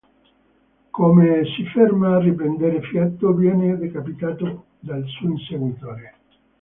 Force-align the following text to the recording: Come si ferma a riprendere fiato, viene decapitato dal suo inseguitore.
Come 0.95 1.45
si 1.55 1.63
ferma 1.67 2.15
a 2.15 2.19
riprendere 2.19 2.81
fiato, 2.81 3.33
viene 3.35 3.77
decapitato 3.77 4.65
dal 4.79 5.05
suo 5.05 5.29
inseguitore. 5.29 6.13